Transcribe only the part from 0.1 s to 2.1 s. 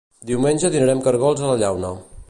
Diumenge dinarem cargols a la llauna